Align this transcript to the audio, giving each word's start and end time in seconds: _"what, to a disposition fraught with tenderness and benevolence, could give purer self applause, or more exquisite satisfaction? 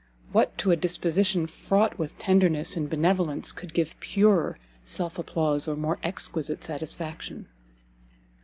_"what, 0.33 0.57
to 0.57 0.71
a 0.71 0.75
disposition 0.75 1.45
fraught 1.45 1.99
with 1.99 2.17
tenderness 2.17 2.75
and 2.75 2.89
benevolence, 2.89 3.51
could 3.51 3.71
give 3.71 3.93
purer 3.99 4.57
self 4.83 5.19
applause, 5.19 5.67
or 5.67 5.75
more 5.75 5.99
exquisite 6.01 6.63
satisfaction? 6.63 7.47